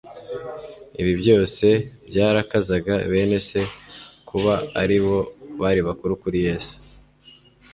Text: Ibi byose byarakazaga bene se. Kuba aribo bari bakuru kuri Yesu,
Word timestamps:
Ibi 1.01 1.13
byose 1.21 1.65
byarakazaga 2.07 2.93
bene 3.11 3.39
se. 3.47 3.61
Kuba 4.27 4.53
aribo 4.81 5.17
bari 5.61 5.81
bakuru 5.87 6.13
kuri 6.21 6.37
Yesu, 6.47 6.75